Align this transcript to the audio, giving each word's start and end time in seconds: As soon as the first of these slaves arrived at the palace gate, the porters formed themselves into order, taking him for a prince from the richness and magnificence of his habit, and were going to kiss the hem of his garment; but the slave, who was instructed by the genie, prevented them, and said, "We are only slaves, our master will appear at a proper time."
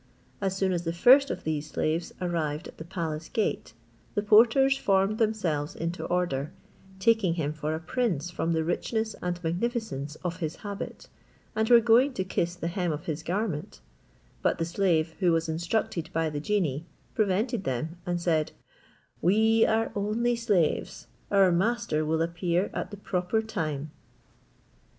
As 0.41 0.57
soon 0.57 0.71
as 0.73 0.83
the 0.83 0.93
first 0.93 1.29
of 1.29 1.43
these 1.43 1.69
slaves 1.69 2.11
arrived 2.19 2.67
at 2.67 2.79
the 2.79 2.83
palace 2.83 3.29
gate, 3.29 3.73
the 4.15 4.23
porters 4.23 4.75
formed 4.75 5.19
themselves 5.19 5.75
into 5.75 6.05
order, 6.05 6.51
taking 6.97 7.35
him 7.35 7.53
for 7.53 7.75
a 7.75 7.79
prince 7.79 8.31
from 8.31 8.51
the 8.53 8.63
richness 8.63 9.15
and 9.21 9.39
magnificence 9.43 10.15
of 10.23 10.37
his 10.37 10.55
habit, 10.65 11.07
and 11.55 11.69
were 11.69 11.79
going 11.79 12.15
to 12.15 12.23
kiss 12.23 12.55
the 12.55 12.67
hem 12.69 12.91
of 12.91 13.05
his 13.05 13.21
garment; 13.21 13.79
but 14.41 14.57
the 14.57 14.65
slave, 14.65 15.13
who 15.19 15.31
was 15.33 15.47
instructed 15.47 16.09
by 16.11 16.31
the 16.31 16.39
genie, 16.39 16.87
prevented 17.13 17.63
them, 17.63 17.97
and 18.03 18.19
said, 18.19 18.53
"We 19.21 19.67
are 19.67 19.91
only 19.95 20.35
slaves, 20.35 21.05
our 21.29 21.51
master 21.51 22.03
will 22.03 22.23
appear 22.23 22.71
at 22.73 22.91
a 22.91 22.97
proper 22.97 23.39
time." 23.43 23.91